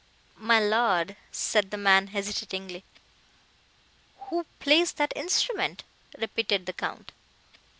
[0.39, 2.83] "My lord!" said the man, hesitatingly.
[4.31, 5.83] "Who plays that instrument?"
[6.17, 7.11] repeated the Count.